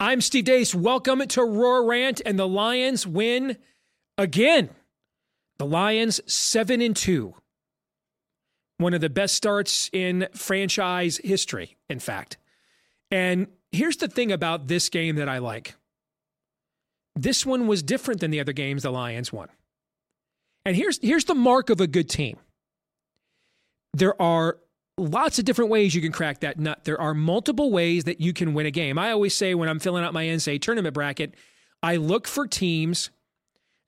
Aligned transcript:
I'm 0.00 0.20
Steve 0.20 0.44
Deace. 0.44 0.76
Welcome 0.76 1.26
to 1.26 1.42
Roar 1.42 1.84
Rant, 1.84 2.22
and 2.24 2.38
the 2.38 2.46
Lions 2.46 3.04
win 3.04 3.56
again. 4.16 4.70
The 5.58 5.66
Lions 5.66 6.20
seven 6.32 6.80
and 6.80 6.94
two. 6.94 7.34
One 8.76 8.94
of 8.94 9.00
the 9.00 9.10
best 9.10 9.34
starts 9.34 9.90
in 9.92 10.28
franchise 10.32 11.20
history, 11.24 11.76
in 11.88 11.98
fact. 11.98 12.36
And 13.10 13.48
here's 13.72 13.96
the 13.96 14.06
thing 14.06 14.30
about 14.30 14.68
this 14.68 14.88
game 14.88 15.16
that 15.16 15.28
I 15.28 15.38
like. 15.38 15.74
This 17.16 17.44
one 17.44 17.66
was 17.66 17.82
different 17.82 18.20
than 18.20 18.30
the 18.30 18.38
other 18.38 18.52
games 18.52 18.84
the 18.84 18.92
Lions 18.92 19.32
won. 19.32 19.48
And 20.64 20.76
here's 20.76 21.00
here's 21.02 21.24
the 21.24 21.34
mark 21.34 21.70
of 21.70 21.80
a 21.80 21.88
good 21.88 22.08
team. 22.08 22.38
There 23.94 24.20
are 24.22 24.58
lots 24.98 25.38
of 25.38 25.44
different 25.44 25.70
ways 25.70 25.94
you 25.94 26.02
can 26.02 26.12
crack 26.12 26.40
that 26.40 26.58
nut. 26.58 26.84
There 26.84 27.00
are 27.00 27.14
multiple 27.14 27.70
ways 27.70 28.04
that 28.04 28.20
you 28.20 28.32
can 28.32 28.54
win 28.54 28.66
a 28.66 28.70
game. 28.70 28.98
I 28.98 29.12
always 29.12 29.34
say 29.34 29.54
when 29.54 29.68
I'm 29.68 29.78
filling 29.78 30.04
out 30.04 30.12
my 30.12 30.24
NCAA 30.24 30.60
tournament 30.60 30.94
bracket, 30.94 31.34
I 31.82 31.96
look 31.96 32.26
for 32.26 32.46
teams 32.46 33.10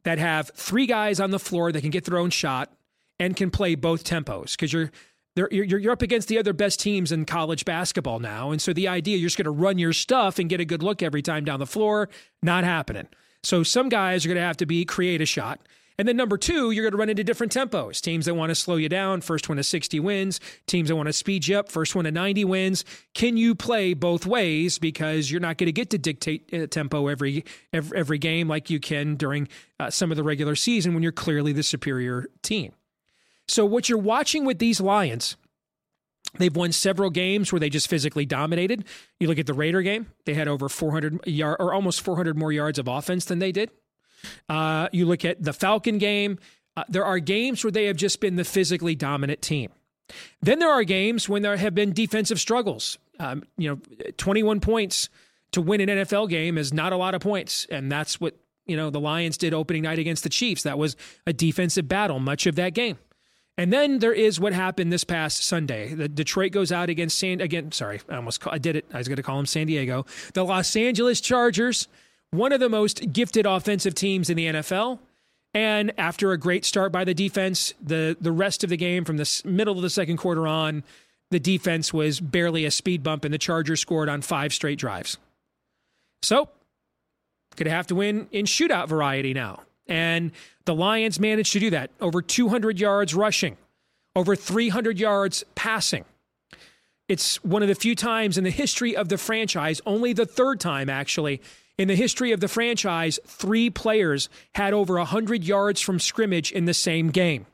that 0.05 0.19
have 0.19 0.50
three 0.55 0.86
guys 0.86 1.20
on 1.20 1.30
the 1.30 1.38
floor 1.38 1.73
that 1.73 1.80
can 1.80 1.91
get 1.91 2.05
their 2.05 2.19
own 2.19 2.30
shot 2.30 2.73
and 3.19 3.36
can 3.36 3.50
play 3.50 3.74
both 3.74 4.05
tempos 4.05 4.52
because 4.52 4.73
you're 4.73 4.91
you're, 5.36 5.78
you're 5.78 5.92
up 5.92 6.02
against 6.02 6.28
the 6.28 6.38
other 6.38 6.52
best 6.52 6.80
teams 6.80 7.12
in 7.12 7.24
college 7.24 7.64
basketball 7.64 8.19
now. 8.19 8.50
And 8.50 8.61
so 8.61 8.72
the 8.72 8.88
idea 8.88 9.16
you're 9.16 9.28
just 9.28 9.38
going 9.38 9.45
to 9.45 9.50
run 9.50 9.78
your 9.78 9.92
stuff 9.92 10.38
and 10.38 10.50
get 10.50 10.61
a 10.61 10.64
good 10.64 10.83
look 10.83 11.02
every 11.02 11.22
time 11.22 11.45
down 11.45 11.61
the 11.61 11.66
floor, 11.66 12.11
not 12.42 12.64
happening. 12.64 13.06
So 13.42 13.62
some 13.62 13.88
guys 13.88 14.24
are 14.24 14.28
going 14.28 14.36
to 14.36 14.42
have 14.42 14.58
to 14.58 14.66
be 14.66 14.84
create 14.84 15.22
a 15.22 15.27
shot. 15.27 15.61
And 16.00 16.09
then 16.09 16.16
number 16.16 16.38
two, 16.38 16.70
you're 16.70 16.84
going 16.84 16.92
to 16.92 16.96
run 16.96 17.10
into 17.10 17.22
different 17.22 17.52
tempos. 17.52 18.00
Teams 18.00 18.24
that 18.24 18.32
want 18.32 18.48
to 18.48 18.54
slow 18.54 18.77
you 18.77 18.88
down, 18.88 19.20
first 19.20 19.50
one 19.50 19.58
to 19.58 19.62
60 19.62 20.00
wins. 20.00 20.41
Teams 20.66 20.88
that 20.88 20.96
want 20.96 21.08
to 21.08 21.12
speed 21.12 21.46
you 21.46 21.58
up, 21.58 21.70
first 21.70 21.95
one 21.95 22.06
to 22.06 22.10
90 22.10 22.46
wins. 22.46 22.86
Can 23.12 23.36
you 23.36 23.54
play 23.54 23.92
both 23.92 24.24
ways? 24.24 24.78
Because 24.78 25.30
you're 25.30 25.42
not 25.42 25.58
going 25.58 25.66
to 25.66 25.72
get 25.72 25.91
to 25.91 25.98
dictate 25.98 26.48
uh, 26.55 26.66
tempo 26.68 27.08
every, 27.08 27.44
every, 27.74 27.98
every 27.98 28.16
game 28.16 28.48
like 28.48 28.70
you 28.70 28.80
can 28.80 29.16
during 29.16 29.47
uh, 29.78 29.91
some 29.91 30.10
of 30.10 30.16
the 30.16 30.22
regular 30.22 30.56
season 30.56 30.94
when 30.94 31.02
you're 31.02 31.12
clearly 31.12 31.52
the 31.52 31.62
superior 31.62 32.30
team. 32.42 32.72
So 33.47 33.66
what 33.66 33.91
you're 33.91 33.98
watching 33.98 34.47
with 34.47 34.58
these 34.58 34.80
Lions. 34.80 35.36
They've 36.38 36.56
won 36.56 36.72
several 36.72 37.10
games 37.10 37.53
where 37.53 37.60
they 37.60 37.69
just 37.69 37.88
physically 37.88 38.25
dominated. 38.25 38.86
You 39.19 39.28
look 39.28 39.38
at 39.38 39.47
the 39.47 39.53
Raider 39.53 39.82
game; 39.82 40.06
they 40.25 40.32
had 40.32 40.48
over 40.48 40.70
400 40.70 41.27
yard 41.27 41.56
or 41.60 41.75
almost 41.75 42.00
400 42.00 42.38
more 42.38 42.53
yards 42.53 42.78
of 42.78 42.88
offense 42.88 43.27
than 43.27 43.38
they 43.38 43.53
did. 43.53 43.69
Uh, 44.48 44.88
you 44.92 45.06
look 45.06 45.24
at 45.24 45.42
the 45.42 45.52
Falcon 45.52 45.98
game, 45.98 46.38
uh, 46.76 46.84
there 46.88 47.04
are 47.04 47.18
games 47.18 47.64
where 47.64 47.70
they 47.70 47.86
have 47.86 47.96
just 47.96 48.20
been 48.20 48.36
the 48.36 48.44
physically 48.44 48.94
dominant 48.94 49.42
team. 49.42 49.70
Then 50.42 50.58
there 50.58 50.70
are 50.70 50.84
games 50.84 51.28
when 51.28 51.42
there 51.42 51.56
have 51.56 51.74
been 51.74 51.92
defensive 51.92 52.41
struggles. 52.41 52.98
Um, 53.18 53.42
you 53.56 53.68
know, 53.68 53.80
21 54.16 54.60
points 54.60 55.08
to 55.52 55.60
win 55.60 55.80
an 55.80 55.88
NFL 55.88 56.28
game 56.28 56.56
is 56.58 56.72
not 56.72 56.92
a 56.92 56.96
lot 56.96 57.14
of 57.14 57.20
points. 57.20 57.66
And 57.70 57.91
that's 57.91 58.20
what, 58.20 58.36
you 58.66 58.76
know, 58.76 58.91
the 58.91 59.00
Lions 59.00 59.36
did 59.36 59.52
opening 59.52 59.82
night 59.82 59.98
against 59.98 60.22
the 60.22 60.28
Chiefs. 60.28 60.62
That 60.62 60.78
was 60.78 60.96
a 61.26 61.32
defensive 61.32 61.88
battle, 61.88 62.18
much 62.18 62.46
of 62.46 62.56
that 62.56 62.74
game. 62.74 62.98
And 63.58 63.72
then 63.72 63.98
there 63.98 64.12
is 64.12 64.41
what 64.41 64.54
happened 64.54 64.92
this 64.92 65.04
past 65.04 65.44
Sunday. 65.44 65.92
The 65.92 66.08
Detroit 66.08 66.52
goes 66.52 66.72
out 66.72 66.88
against 66.88 67.18
San 67.18 67.42
again. 67.42 67.72
Sorry, 67.72 68.00
I 68.08 68.16
almost 68.16 68.41
call, 68.41 68.54
I 68.54 68.58
did 68.58 68.74
it. 68.74 68.86
I 68.92 68.98
was 68.98 69.08
going 69.08 69.16
to 69.16 69.22
call 69.22 69.36
them 69.36 69.44
San 69.44 69.66
Diego. 69.66 70.06
The 70.32 70.44
Los 70.44 70.74
Angeles 70.76 71.20
Chargers 71.20 71.86
one 72.31 72.53
of 72.53 72.61
the 72.61 72.69
most 72.69 73.12
gifted 73.12 73.47
offensive 73.47 73.95
teams 73.95 74.31
in 74.31 74.36
the 74.36 74.47
NFL. 74.47 74.98
And 75.53 75.92
after 75.98 76.33
a 76.33 76.39
great 76.39 76.64
start 76.64 76.92
by 76.92 77.05
the 77.05 77.14
defense, 77.14 77.75
the 77.83 78.17
the 78.20 78.31
rest 78.31 78.62
of 78.62 78.70
the 78.70 78.77
game 78.77 79.05
from 79.05 79.17
the 79.17 79.42
middle 79.45 79.77
of 79.77 79.83
the 79.83 79.91
second 79.91 80.17
quarter 80.19 80.47
on, 80.47 80.84
the 81.31 81.41
defense 81.41 81.92
was 81.92 82.20
barely 82.20 82.64
a 82.64 82.70
speed 82.70 83.03
bump, 83.03 83.25
and 83.25 83.34
the 83.34 83.39
Chargers 83.39 83.81
scored 83.81 84.09
on 84.09 84.22
five 84.22 84.53
straight 84.53 84.78
drives. 84.78 85.19
So, 86.22 86.48
going 87.56 87.70
to 87.70 87.77
have 87.77 87.87
to 87.89 87.95
win 87.95 88.28
in 88.33 88.47
shootout 88.47 88.89
variety 88.89 89.34
now. 89.34 89.62
And 89.87 90.33
the 90.65 90.75
Lions 90.75 91.19
managed 91.20 91.53
to 91.53 91.61
do 91.61 91.70
that. 91.70 91.91
Over 92.00 92.22
200 92.22 92.78
yards 92.78 93.15
rushing, 93.15 93.56
over 94.16 94.37
300 94.37 94.99
yards 94.99 95.44
passing. 95.54 96.04
It's 97.09 97.43
one 97.43 97.62
of 97.62 97.69
the 97.69 97.75
few 97.75 97.97
times 97.97 98.38
in 98.38 98.44
the 98.44 98.50
history 98.50 98.97
of 98.97 99.09
the 99.09 99.19
franchise, 99.19 99.81
only 99.84 100.12
the 100.12 100.27
third 100.27 100.60
time 100.60 100.88
actually, 100.88 101.43
in 101.80 101.88
the 101.88 101.96
history 101.96 102.30
of 102.32 102.41
the 102.41 102.46
franchise, 102.46 103.18
three 103.26 103.70
players 103.70 104.28
had 104.54 104.74
over 104.74 104.96
100 104.96 105.42
yards 105.42 105.80
from 105.80 105.98
scrimmage 105.98 106.52
in 106.52 106.66
the 106.66 106.74
same 106.74 107.08
game. 107.08 107.46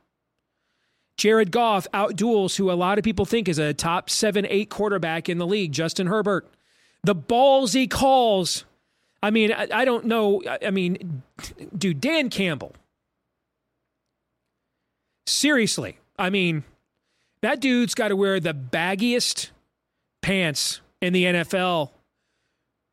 Jared 1.17 1.53
Goff 1.53 1.87
outduels 1.95 2.57
who 2.57 2.69
a 2.69 2.75
lot 2.75 2.99
of 2.99 3.05
people 3.05 3.25
think 3.25 3.49
is 3.49 3.61
a 3.61 3.73
top 3.73 4.11
seven, 4.11 4.45
eight 4.49 4.69
quarterback 4.69 5.29
in 5.29 5.39
the 5.39 5.47
league, 5.47 5.71
Justin 5.71 6.09
Herbert. 6.09 6.53
The 7.05 7.15
balls 7.15 7.73
he 7.73 7.87
calls. 7.87 8.65
I 9.23 9.31
mean, 9.31 9.53
I, 9.53 9.69
I 9.73 9.85
don't 9.85 10.07
know. 10.07 10.43
I 10.61 10.73
mean, 10.73 11.23
dude, 11.79 12.01
Dan 12.01 12.29
Campbell. 12.29 12.75
Seriously, 15.29 15.99
I 16.19 16.31
mean, 16.31 16.65
that 17.43 17.61
dude's 17.61 17.95
got 17.95 18.09
to 18.09 18.17
wear 18.17 18.41
the 18.41 18.55
baggiest 18.55 19.51
pants 20.21 20.81
in 21.01 21.13
the 21.13 21.27
NFL 21.27 21.91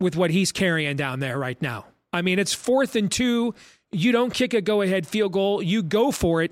with 0.04 0.18
what 0.18 0.32
he's 0.32 0.52
carrying 0.52 0.98
down 0.98 1.22
there 1.22 1.40
right 1.40 1.60
now. 1.62 1.86
I 2.12 2.22
mean, 2.22 2.38
it's 2.38 2.54
fourth 2.54 2.96
and 2.98 3.10
two. 3.10 3.56
You 3.92 4.12
don't 4.12 4.34
kick 4.34 4.54
a 4.54 4.60
go 4.60 4.82
ahead 4.82 5.08
field 5.08 5.32
goal, 5.32 5.64
you 5.64 5.82
go 5.82 6.12
for 6.12 6.44
it. 6.44 6.52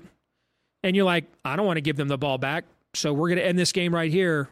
And 0.82 0.96
you're 0.96 1.04
like, 1.04 1.26
I 1.44 1.54
don't 1.54 1.66
want 1.66 1.76
to 1.76 1.82
give 1.82 1.96
them 1.96 2.08
the 2.08 2.18
ball 2.18 2.38
back. 2.38 2.64
So 2.94 3.12
we're 3.12 3.28
going 3.28 3.38
to 3.38 3.46
end 3.46 3.58
this 3.58 3.70
game 3.70 3.94
right 3.94 4.10
here 4.10 4.48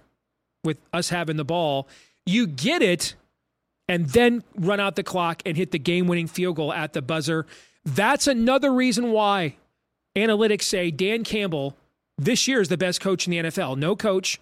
with 0.62 0.78
us 0.92 1.08
having 1.08 1.36
the 1.36 1.44
ball. 1.44 1.88
You 2.26 2.46
get 2.46 2.82
it 2.82 3.14
and 3.88 4.06
then 4.10 4.44
run 4.54 4.78
out 4.78 4.96
the 4.96 5.02
clock 5.02 5.42
and 5.46 5.56
hit 5.56 5.72
the 5.72 5.78
game 5.78 6.06
winning 6.06 6.28
field 6.28 6.56
goal 6.56 6.72
at 6.72 6.92
the 6.92 7.02
buzzer. 7.02 7.46
That's 7.84 8.26
another 8.26 8.72
reason 8.72 9.10
why 9.10 9.56
analytics 10.14 10.62
say 10.62 10.90
Dan 10.90 11.24
Campbell 11.24 11.74
this 12.18 12.46
year 12.46 12.60
is 12.60 12.68
the 12.68 12.76
best 12.76 13.00
coach 13.00 13.26
in 13.26 13.30
the 13.30 13.38
NFL. 13.38 13.78
No 13.78 13.96
coach 13.96 14.38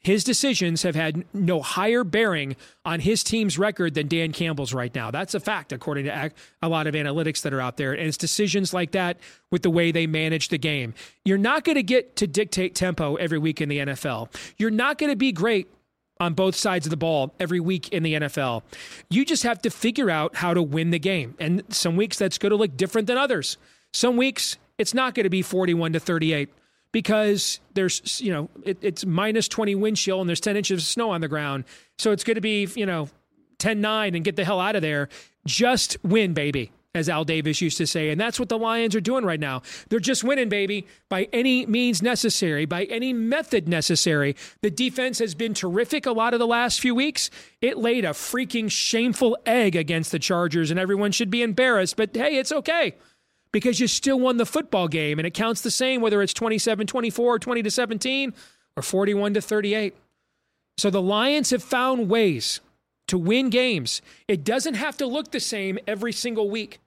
his 0.00 0.24
decisions 0.24 0.82
have 0.82 0.94
had 0.94 1.24
no 1.34 1.60
higher 1.60 2.04
bearing 2.04 2.56
on 2.84 3.00
his 3.00 3.22
team's 3.22 3.58
record 3.58 3.94
than 3.94 4.08
Dan 4.08 4.32
Campbell's 4.32 4.72
right 4.72 4.94
now. 4.94 5.10
That's 5.10 5.34
a 5.34 5.40
fact, 5.40 5.72
according 5.72 6.06
to 6.06 6.30
a 6.62 6.68
lot 6.68 6.86
of 6.86 6.94
analytics 6.94 7.42
that 7.42 7.52
are 7.52 7.60
out 7.60 7.76
there. 7.76 7.92
And 7.92 8.08
it's 8.08 8.16
decisions 8.16 8.72
like 8.72 8.92
that 8.92 9.18
with 9.50 9.62
the 9.62 9.70
way 9.70 9.92
they 9.92 10.06
manage 10.06 10.48
the 10.48 10.58
game. 10.58 10.94
You're 11.24 11.38
not 11.38 11.64
going 11.64 11.76
to 11.76 11.82
get 11.82 12.16
to 12.16 12.26
dictate 12.26 12.74
tempo 12.74 13.16
every 13.16 13.38
week 13.38 13.60
in 13.60 13.68
the 13.68 13.78
NFL. 13.78 14.34
You're 14.56 14.70
not 14.70 14.96
going 14.96 15.12
to 15.12 15.16
be 15.16 15.32
great 15.32 15.68
on 16.18 16.34
both 16.34 16.54
sides 16.54 16.86
of 16.86 16.90
the 16.90 16.96
ball 16.96 17.34
every 17.38 17.60
week 17.60 17.88
in 17.90 18.02
the 18.02 18.14
NFL. 18.14 18.62
You 19.10 19.24
just 19.24 19.42
have 19.42 19.60
to 19.62 19.70
figure 19.70 20.10
out 20.10 20.36
how 20.36 20.54
to 20.54 20.62
win 20.62 20.90
the 20.90 20.98
game. 20.98 21.34
And 21.38 21.62
some 21.68 21.96
weeks 21.96 22.18
that's 22.18 22.38
going 22.38 22.50
to 22.50 22.56
look 22.56 22.76
different 22.76 23.06
than 23.06 23.18
others. 23.18 23.58
Some 23.92 24.16
weeks 24.16 24.56
it's 24.78 24.94
not 24.94 25.14
going 25.14 25.24
to 25.24 25.30
be 25.30 25.42
41 25.42 25.92
to 25.92 26.00
38 26.00 26.48
because 26.92 27.60
there's 27.74 28.20
you 28.20 28.32
know 28.32 28.48
it, 28.64 28.78
it's 28.82 29.04
minus 29.06 29.48
20 29.48 29.74
wind 29.74 29.96
chill 29.96 30.20
and 30.20 30.28
there's 30.28 30.40
10 30.40 30.56
inches 30.56 30.82
of 30.82 30.86
snow 30.86 31.10
on 31.10 31.20
the 31.20 31.28
ground. 31.28 31.64
So 31.98 32.12
it's 32.12 32.24
going 32.24 32.36
to 32.36 32.40
be 32.40 32.68
you 32.74 32.86
know 32.86 33.08
10-9 33.58 34.14
and 34.16 34.24
get 34.24 34.36
the 34.36 34.44
hell 34.44 34.60
out 34.60 34.76
of 34.76 34.82
there. 34.82 35.08
Just 35.46 35.96
win 36.02 36.34
baby 36.34 36.72
as 36.94 37.08
al 37.08 37.24
davis 37.24 37.60
used 37.60 37.78
to 37.78 37.86
say. 37.86 38.10
And 38.10 38.20
that's 38.20 38.40
what 38.40 38.48
the 38.48 38.58
lions 38.58 38.96
are 38.96 39.00
doing 39.00 39.24
right 39.24 39.38
now. 39.38 39.62
They're 39.88 40.00
just 40.00 40.24
winning 40.24 40.48
baby 40.48 40.86
by 41.08 41.28
any 41.32 41.64
means 41.66 42.02
necessary 42.02 42.64
by 42.64 42.84
any 42.84 43.12
method 43.12 43.68
necessary. 43.68 44.34
The 44.62 44.70
defense 44.70 45.18
has 45.20 45.34
been 45.34 45.54
terrific 45.54 46.06
a 46.06 46.12
lot 46.12 46.34
of 46.34 46.40
the 46.40 46.46
last 46.46 46.80
few 46.80 46.94
weeks. 46.94 47.30
It 47.60 47.78
laid 47.78 48.04
a 48.04 48.10
freaking 48.10 48.70
shameful 48.70 49.38
egg 49.46 49.76
against 49.76 50.10
the 50.10 50.18
chargers 50.18 50.70
and 50.70 50.80
everyone 50.80 51.12
should 51.12 51.30
be 51.30 51.42
embarrassed 51.42 51.96
but 51.96 52.14
hey 52.14 52.36
it's 52.36 52.52
okay 52.52 52.94
because 53.52 53.80
you 53.80 53.86
still 53.86 54.18
won 54.20 54.36
the 54.36 54.46
football 54.46 54.88
game 54.88 55.18
and 55.18 55.26
it 55.26 55.34
counts 55.34 55.60
the 55.60 55.70
same 55.70 56.00
whether 56.00 56.22
it's 56.22 56.32
27 56.32 56.86
24 56.86 57.38
20 57.38 57.62
to 57.62 57.70
17 57.70 58.34
or 58.76 58.82
41 58.82 59.34
to 59.34 59.40
38 59.40 59.94
so 60.80 60.88
the 60.88 61.02
lions 61.02 61.50
have 61.50 61.62
found 61.62 62.08
ways 62.08 62.60
to 63.10 63.18
win 63.18 63.50
games. 63.50 64.00
It 64.28 64.44
doesn't 64.44 64.74
have 64.74 64.96
to 64.98 65.06
look 65.06 65.32
the 65.32 65.40
same 65.40 65.80
every 65.86 66.12
single 66.12 66.48
week 66.48 66.78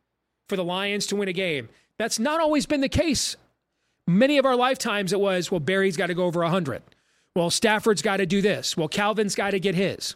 for 0.47 0.55
the 0.55 0.63
lions 0.63 1.05
to 1.07 1.17
win 1.17 1.27
a 1.27 1.33
game. 1.33 1.67
That's 1.99 2.17
not 2.17 2.39
always 2.39 2.65
been 2.65 2.79
the 2.79 2.89
case. 2.89 3.35
Many 4.07 4.37
of 4.37 4.45
our 4.45 4.55
lifetimes 4.55 5.11
it 5.11 5.19
was 5.19 5.51
well 5.51 5.59
barry's 5.59 5.97
got 5.97 6.07
to 6.07 6.13
go 6.13 6.23
over 6.23 6.39
100 6.39 6.81
well 7.35 7.49
stafford's 7.49 8.01
got 8.01 8.17
to 8.17 8.25
do 8.25 8.41
this. 8.41 8.77
Well 8.77 8.87
calvin's 8.87 9.35
got 9.35 9.51
to 9.51 9.59
get 9.59 9.75
his. 9.75 10.15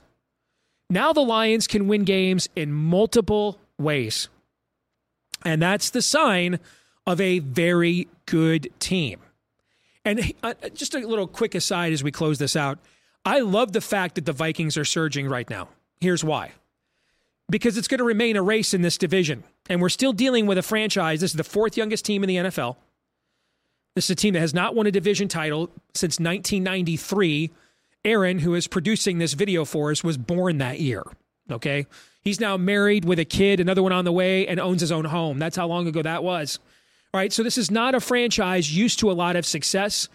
Now 0.90 1.12
the 1.12 1.22
lions 1.22 1.68
can 1.68 1.88
win 1.88 2.06
games 2.06 2.48
in 2.56 2.72
multiple 2.72 3.60
ways 3.78 4.30
and 5.46 5.62
that's 5.62 5.90
the 5.90 6.02
sign 6.02 6.60
of 7.06 7.22
a 7.22 7.40
very 7.40 8.08
good 8.26 8.70
team. 8.80 9.20
And 10.04 10.34
uh, 10.44 10.54
just 10.74 10.96
a 10.96 11.00
little 11.00 11.28
quick 11.28 11.56
aside 11.56 11.94
as 11.94 12.04
we 12.04 12.12
close 12.12 12.38
this 12.40 12.56
out 12.56 12.80
I 13.26 13.42
love 13.42 13.74
the 13.74 13.82
fact 13.82 14.16
that 14.16 14.26
the 14.26 14.32
Vikings 14.32 14.78
are 14.78 14.86
surging 14.86 15.28
right 15.28 15.50
now. 15.50 15.68
Here's 16.00 16.24
why 16.24 16.54
because 17.50 17.78
it's 17.78 17.88
going 17.88 18.00
to 18.00 18.04
remain 18.04 18.36
a 18.36 18.42
race 18.42 18.74
in 18.74 18.82
this 18.82 18.98
division. 18.98 19.44
And 19.70 19.82
we're 19.82 19.90
still 19.90 20.14
dealing 20.14 20.46
with 20.48 20.58
a 20.58 20.64
franchise. 20.64 21.22
This 21.22 21.32
is 21.32 21.38
the 21.38 21.44
fourth 21.44 21.78
youngest 21.78 22.06
team 22.06 22.24
in 22.24 22.28
the 22.28 22.36
NFL. 22.36 22.78
This 23.96 24.06
is 24.06 24.12
a 24.12 24.16
team 24.16 24.34
that 24.34 24.40
has 24.40 24.54
not 24.54 24.76
won 24.76 24.88
a 24.88 24.92
division 24.92 25.28
title 25.28 25.70
since 25.94 26.20
1993. 26.20 27.52
Aaron, 28.06 28.40
who 28.40 28.54
is 28.54 28.68
producing 28.68 29.18
this 29.18 29.34
video 29.34 29.66
for 29.66 29.92
us, 29.92 30.04
was 30.04 30.18
born 30.18 30.60
that 30.60 30.80
year. 30.80 31.04
Okay. 31.52 31.88
He's 32.28 32.42
now 32.42 32.58
married 32.58 33.06
with 33.06 33.20
a 33.20 33.24
kid, 33.24 33.62
another 33.62 33.82
one 33.82 33.94
on 33.94 34.04
the 34.04 34.12
way, 34.12 34.46
and 34.48 34.60
owns 34.60 34.82
his 34.82 34.92
own 34.92 35.06
home. 35.06 35.40
That's 35.40 35.56
how 35.56 35.66
long 35.66 35.88
ago 35.88 36.02
that 36.02 36.26
was. 36.26 36.60
All 37.14 37.20
right. 37.20 37.32
So 37.32 37.42
this 37.42 37.58
is 37.58 37.72
not 37.72 37.96
a 37.96 38.02
franchise 38.02 38.76
used 38.76 39.00
to 39.00 39.10
a 39.10 39.14
lot 39.14 39.38
of 39.38 39.46
success. 39.46 40.10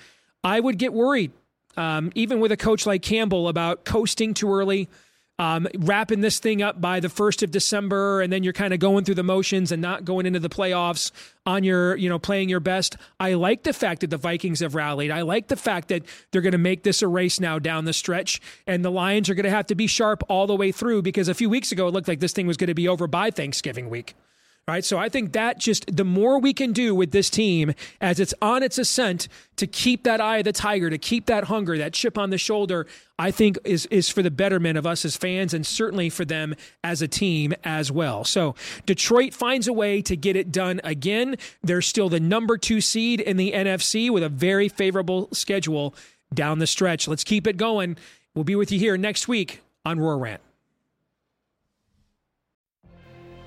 I 0.44 0.60
would 0.60 0.76
get 0.76 0.92
worried, 0.92 1.32
um, 1.74 2.12
even 2.14 2.38
with 2.38 2.52
a 2.52 2.56
coach 2.58 2.84
like 2.84 3.00
Campbell, 3.00 3.48
about 3.48 3.86
coasting 3.86 4.34
too 4.34 4.52
early 4.52 4.90
um, 5.38 5.66
wrapping 5.78 6.20
this 6.20 6.38
thing 6.38 6.62
up 6.62 6.80
by 6.80 7.00
the 7.00 7.08
first 7.08 7.42
of 7.42 7.50
December, 7.50 8.20
and 8.20 8.32
then 8.32 8.42
you're 8.42 8.52
kind 8.52 8.74
of 8.74 8.80
going 8.80 9.04
through 9.04 9.16
the 9.16 9.22
motions 9.22 9.72
and 9.72 9.80
not 9.80 10.04
going 10.04 10.26
into 10.26 10.38
the 10.38 10.48
playoffs 10.48 11.10
on 11.46 11.64
your, 11.64 11.96
you 11.96 12.08
know, 12.08 12.18
playing 12.18 12.48
your 12.48 12.60
best. 12.60 12.96
I 13.18 13.34
like 13.34 13.62
the 13.62 13.72
fact 13.72 14.02
that 14.02 14.10
the 14.10 14.16
Vikings 14.16 14.60
have 14.60 14.74
rallied. 14.74 15.10
I 15.10 15.22
like 15.22 15.48
the 15.48 15.56
fact 15.56 15.88
that 15.88 16.04
they're 16.30 16.42
going 16.42 16.52
to 16.52 16.58
make 16.58 16.82
this 16.82 17.02
a 17.02 17.08
race 17.08 17.40
now 17.40 17.58
down 17.58 17.86
the 17.86 17.92
stretch, 17.92 18.40
and 18.66 18.84
the 18.84 18.90
Lions 18.90 19.28
are 19.30 19.34
going 19.34 19.44
to 19.44 19.50
have 19.50 19.66
to 19.66 19.74
be 19.74 19.86
sharp 19.86 20.22
all 20.28 20.46
the 20.46 20.56
way 20.56 20.70
through 20.70 21.02
because 21.02 21.28
a 21.28 21.34
few 21.34 21.50
weeks 21.50 21.72
ago 21.72 21.88
it 21.88 21.94
looked 21.94 22.08
like 22.08 22.20
this 22.20 22.32
thing 22.32 22.46
was 22.46 22.56
going 22.56 22.68
to 22.68 22.74
be 22.74 22.86
over 22.86 23.06
by 23.06 23.30
Thanksgiving 23.30 23.88
week. 23.88 24.14
Right. 24.68 24.84
So 24.84 24.96
I 24.96 25.08
think 25.08 25.32
that 25.32 25.58
just 25.58 25.96
the 25.96 26.04
more 26.04 26.38
we 26.38 26.52
can 26.52 26.72
do 26.72 26.94
with 26.94 27.10
this 27.10 27.28
team 27.30 27.74
as 28.00 28.20
it's 28.20 28.32
on 28.40 28.62
its 28.62 28.78
ascent 28.78 29.26
to 29.56 29.66
keep 29.66 30.04
that 30.04 30.20
eye 30.20 30.38
of 30.38 30.44
the 30.44 30.52
tiger, 30.52 30.88
to 30.88 30.98
keep 30.98 31.26
that 31.26 31.44
hunger, 31.44 31.76
that 31.78 31.92
chip 31.92 32.16
on 32.16 32.30
the 32.30 32.38
shoulder, 32.38 32.86
I 33.18 33.32
think 33.32 33.58
is 33.64 33.86
is 33.86 34.08
for 34.08 34.22
the 34.22 34.30
betterment 34.30 34.78
of 34.78 34.86
us 34.86 35.04
as 35.04 35.16
fans 35.16 35.52
and 35.52 35.66
certainly 35.66 36.10
for 36.10 36.24
them 36.24 36.54
as 36.84 37.02
a 37.02 37.08
team 37.08 37.52
as 37.64 37.90
well. 37.90 38.22
So 38.22 38.54
Detroit 38.86 39.34
finds 39.34 39.66
a 39.66 39.72
way 39.72 40.00
to 40.02 40.16
get 40.16 40.36
it 40.36 40.52
done 40.52 40.80
again. 40.84 41.38
They're 41.64 41.82
still 41.82 42.08
the 42.08 42.20
number 42.20 42.56
two 42.56 42.80
seed 42.80 43.20
in 43.20 43.38
the 43.38 43.50
NFC 43.50 44.10
with 44.10 44.22
a 44.22 44.28
very 44.28 44.68
favorable 44.68 45.28
schedule 45.32 45.92
down 46.32 46.60
the 46.60 46.68
stretch. 46.68 47.08
Let's 47.08 47.24
keep 47.24 47.48
it 47.48 47.56
going. 47.56 47.96
We'll 48.32 48.44
be 48.44 48.54
with 48.54 48.70
you 48.70 48.78
here 48.78 48.96
next 48.96 49.26
week 49.26 49.60
on 49.84 49.98
Roar 49.98 50.18
Rant. 50.18 50.40